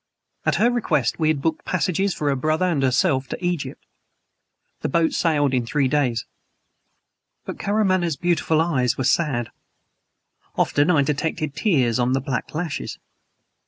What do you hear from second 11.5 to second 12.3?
tears on the